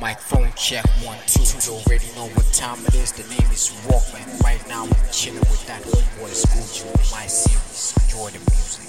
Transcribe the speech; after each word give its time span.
Microphone 0.00 0.52
check 0.56 0.86
one 1.04 1.18
two. 1.26 1.42
You 1.42 1.78
already 1.78 2.06
know 2.16 2.28
what 2.34 2.46
time 2.52 2.78
it 2.86 2.94
is. 2.94 3.12
The 3.12 3.22
name 3.28 3.50
is 3.52 3.70
Walkman. 3.86 4.42
Right 4.42 4.66
now 4.68 4.84
I'm 4.84 4.92
chilling 5.12 5.40
with 5.40 5.66
that 5.66 5.82
homeboy 5.82 6.32
Scoochie. 6.32 7.12
My 7.12 7.26
series. 7.26 7.94
Enjoy 8.04 8.30
the 8.30 8.38
music. 8.50 8.88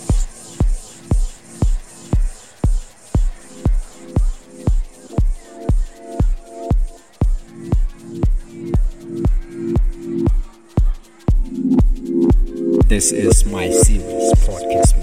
This 12.87 13.12
is 13.12 13.46
my 13.46 13.69
series 13.69 14.33
podcast 14.46 15.03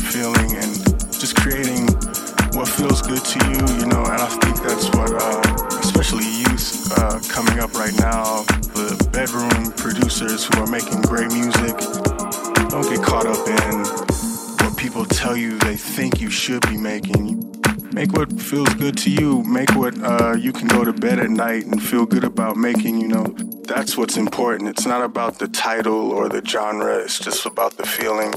feeling 0.00 0.56
and 0.56 0.72
just 1.12 1.36
creating 1.36 1.86
what 2.52 2.66
feels 2.66 3.02
good 3.02 3.24
to 3.24 3.38
you, 3.46 3.60
you 3.78 3.86
know, 3.86 4.02
and 4.04 4.20
I 4.20 4.28
think 4.42 4.56
that's 4.62 4.88
what, 4.90 5.12
uh, 5.12 5.78
especially 5.78 6.24
youth 6.24 6.90
uh, 6.98 7.20
coming 7.28 7.58
up 7.60 7.74
right 7.74 7.94
now, 8.00 8.42
the 8.74 9.08
bedroom 9.12 9.72
producers 9.76 10.46
who 10.46 10.60
are 10.60 10.66
making 10.66 11.02
great 11.02 11.32
music, 11.32 11.76
don't 12.68 12.88
get 12.88 13.02
caught 13.04 13.26
up 13.26 13.46
in 13.46 13.84
what 14.64 14.76
people 14.76 15.04
tell 15.04 15.36
you 15.36 15.58
they 15.58 15.76
think 15.76 16.20
you 16.20 16.30
should 16.30 16.62
be 16.68 16.76
making. 16.76 17.46
Make 17.92 18.12
what 18.12 18.32
feels 18.40 18.72
good 18.74 18.96
to 18.98 19.10
you. 19.10 19.42
Make 19.42 19.74
what 19.74 20.00
uh, 20.00 20.36
you 20.38 20.52
can 20.52 20.68
go 20.68 20.84
to 20.84 20.92
bed 20.92 21.18
at 21.18 21.30
night 21.30 21.66
and 21.66 21.82
feel 21.82 22.06
good 22.06 22.22
about 22.22 22.56
making, 22.56 23.00
you 23.00 23.08
know. 23.08 23.24
That's 23.66 23.96
what's 23.96 24.16
important. 24.16 24.68
It's 24.68 24.86
not 24.86 25.02
about 25.02 25.40
the 25.40 25.48
title 25.48 26.12
or 26.12 26.28
the 26.28 26.44
genre, 26.44 26.98
it's 26.98 27.18
just 27.18 27.46
about 27.46 27.76
the 27.76 27.86
feeling. 27.86 28.32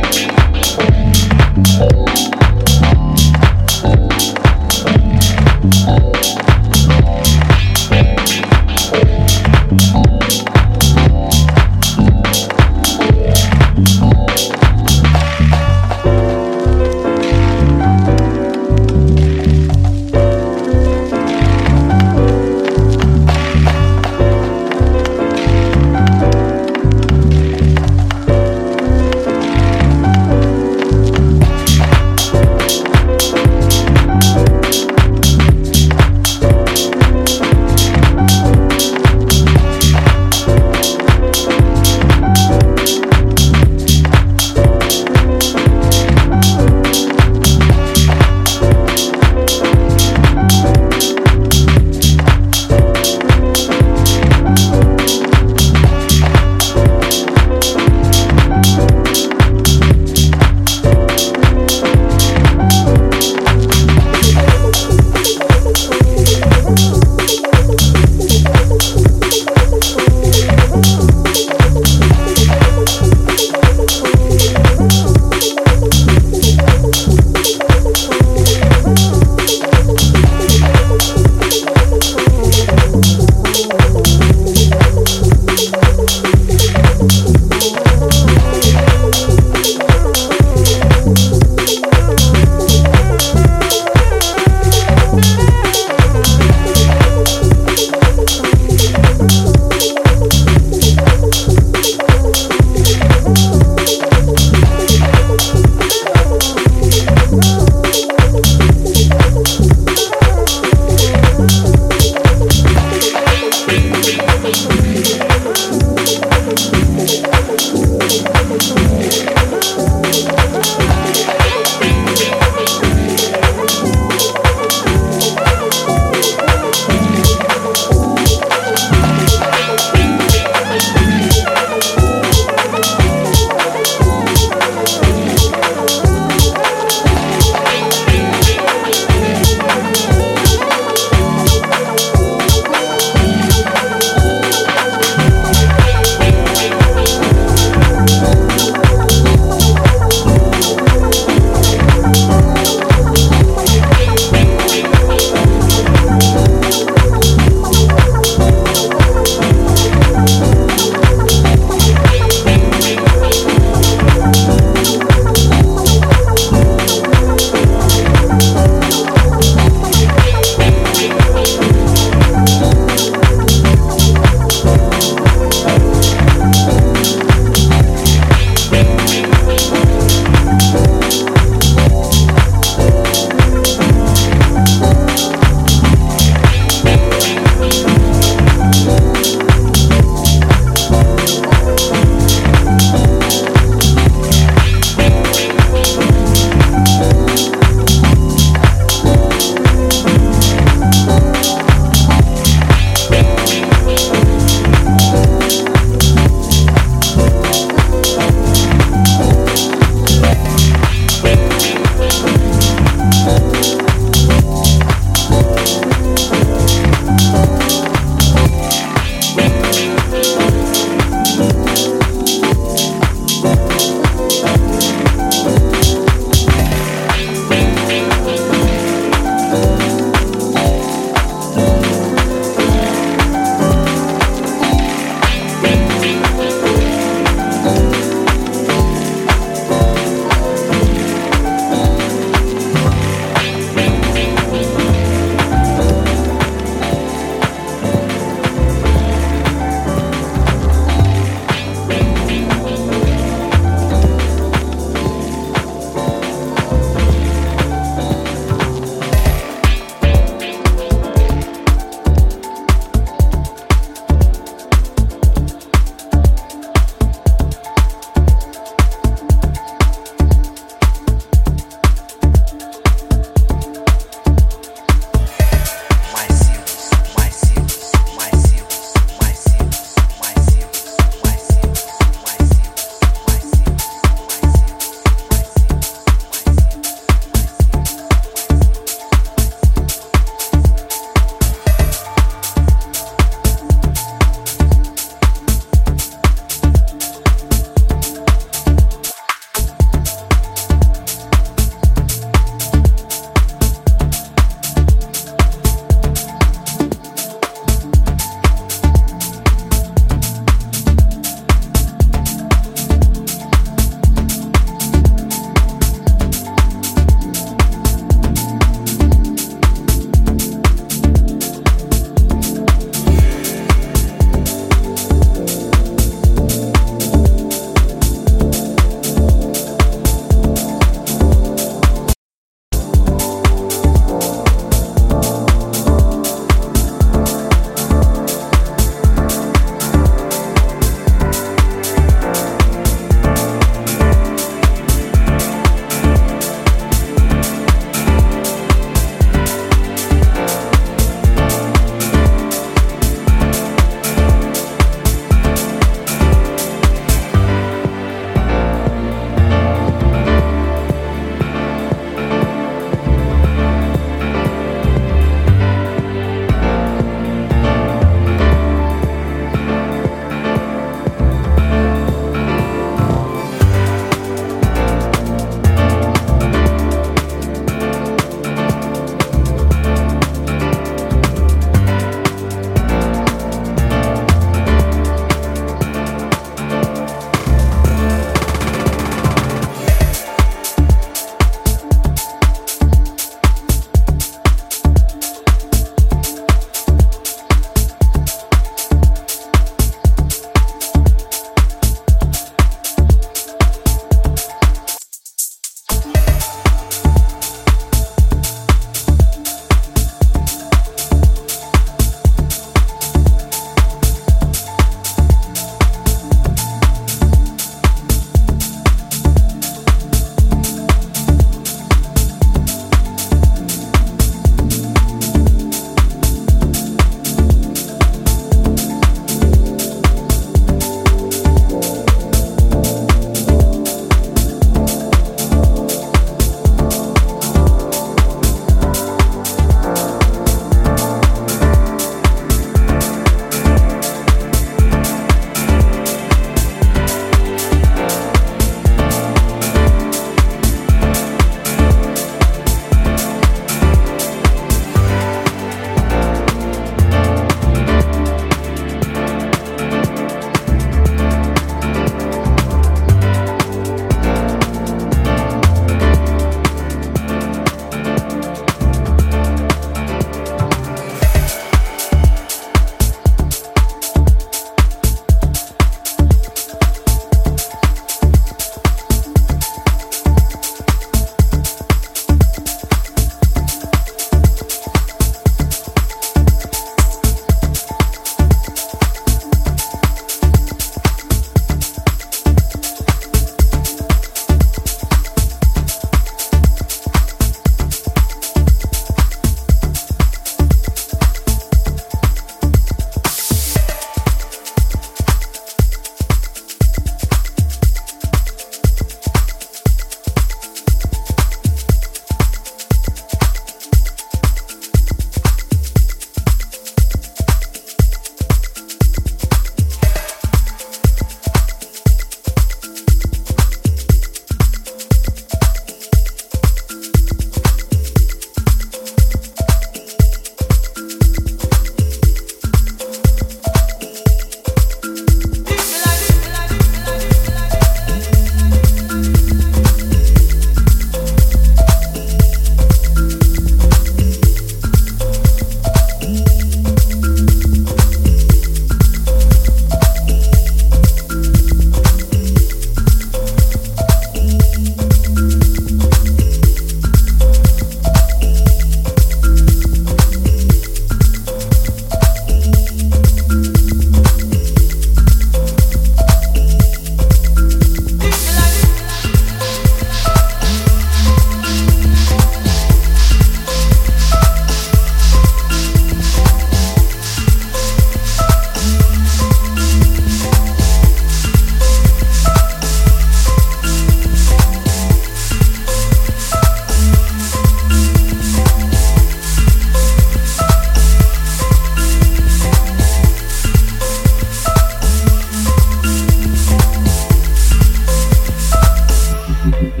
Thank 599.78 600.00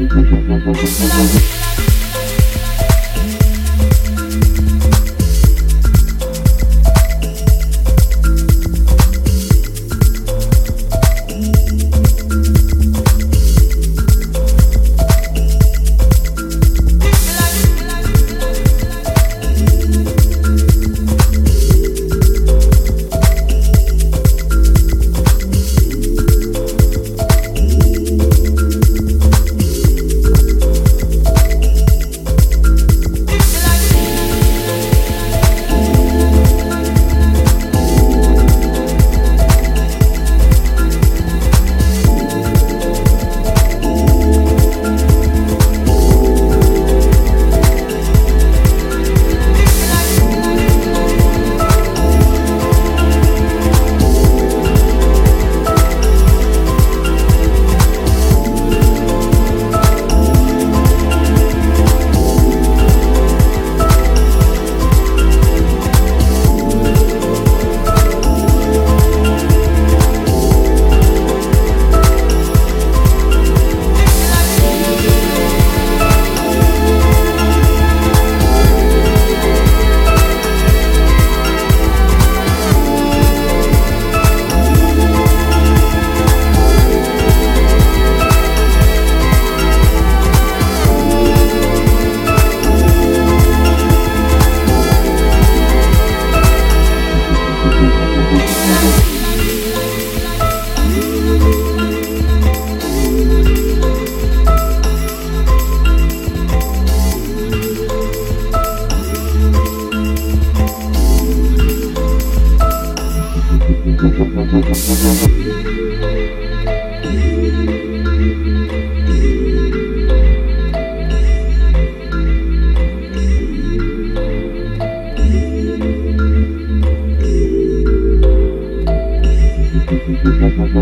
you. 2.00 2.05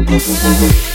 Thank 0.02 0.88
you. 0.88 0.93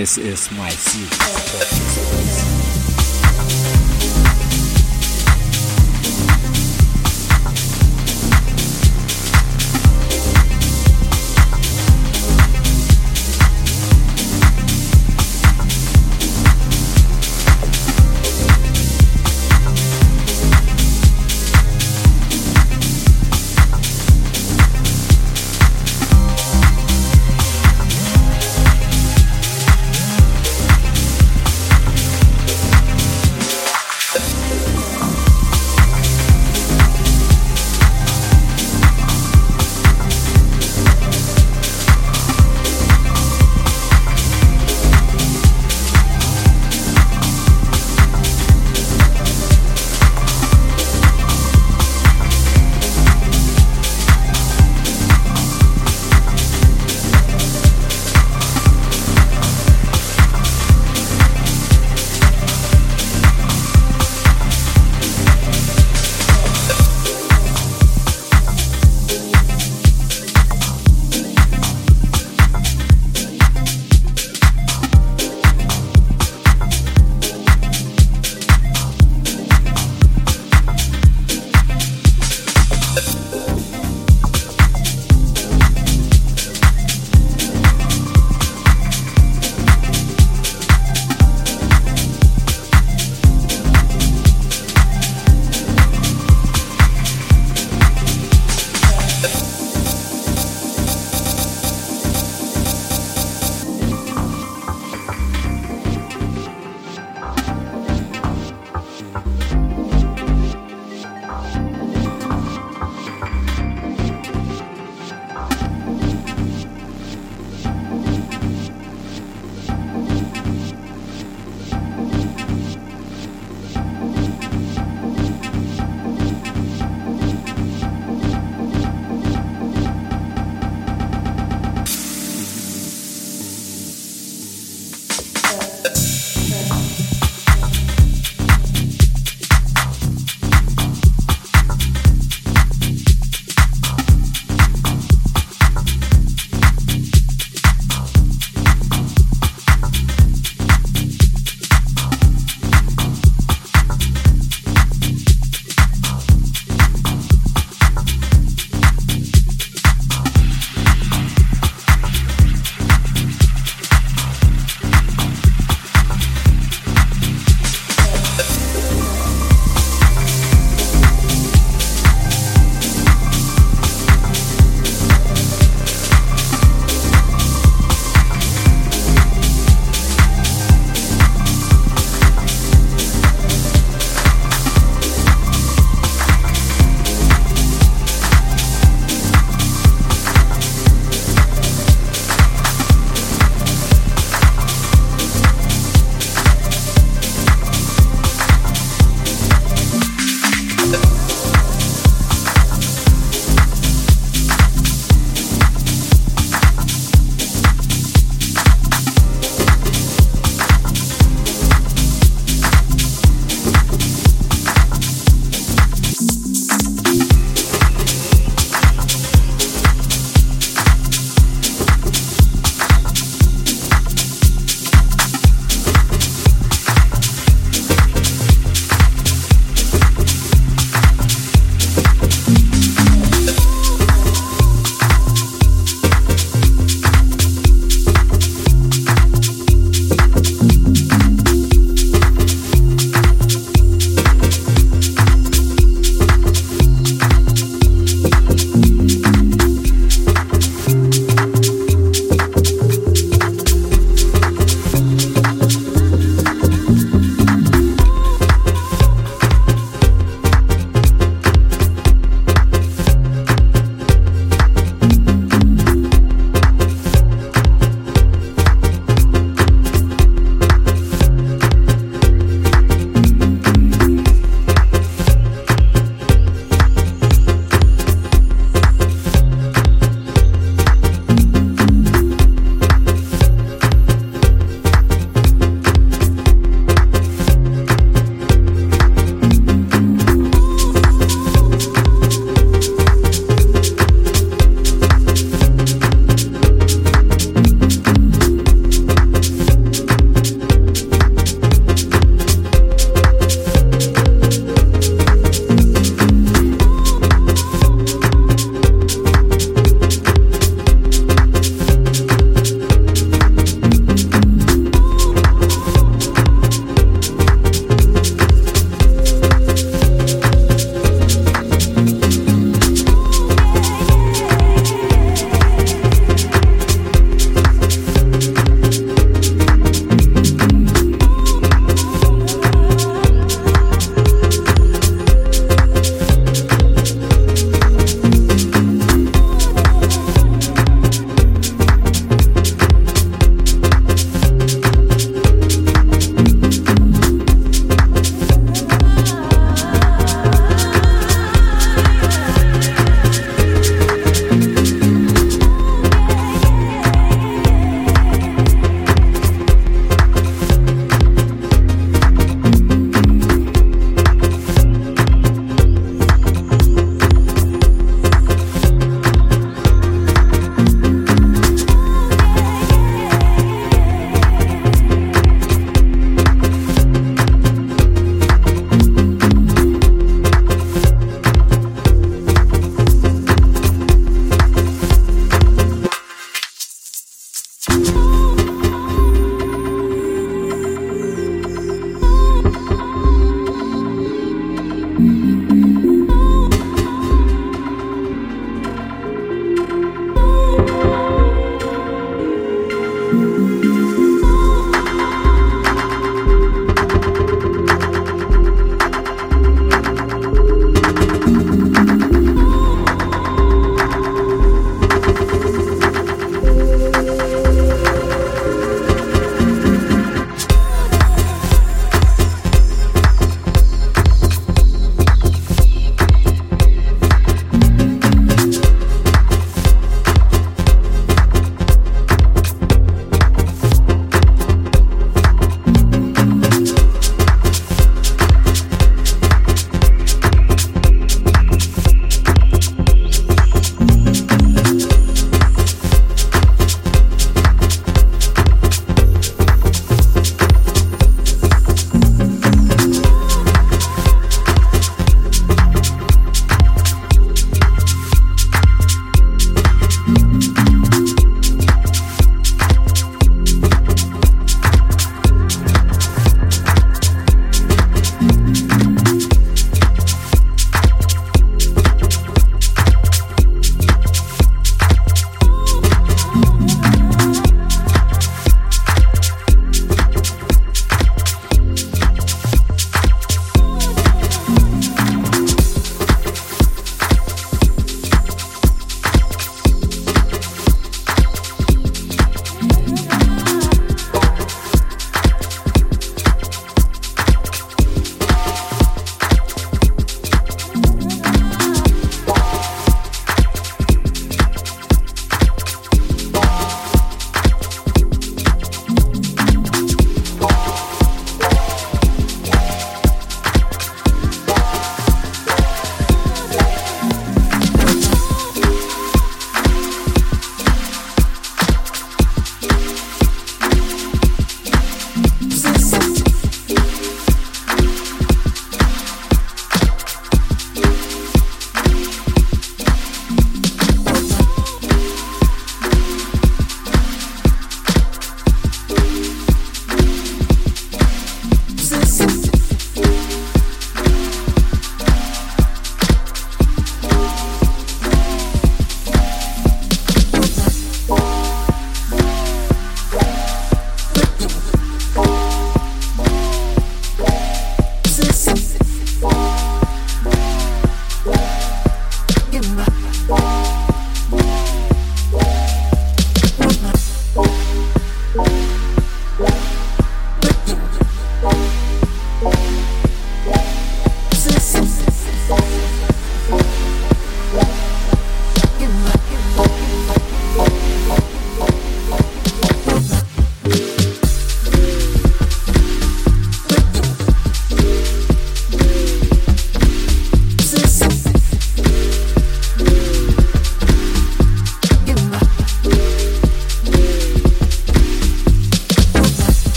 This 0.00 0.16
is 0.16 0.50
my 0.52 0.70
series. 0.70 2.19